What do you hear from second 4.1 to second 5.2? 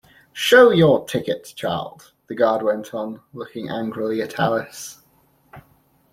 at Alice.